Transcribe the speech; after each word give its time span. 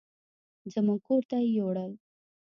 زموږ 0.73 0.99
کور 1.07 1.21
ته 1.29 1.37
يې 1.43 1.49
يوړل. 1.57 1.91